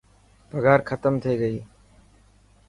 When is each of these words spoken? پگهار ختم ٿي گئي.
پگهار 0.49 0.79
ختم 0.89 1.13
ٿي 1.23 1.33
گئي. 1.41 1.57